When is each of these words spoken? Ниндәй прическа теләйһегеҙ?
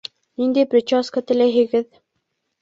Ниндәй 0.43 0.67
прическа 0.71 1.23
теләйһегеҙ? 1.33 1.87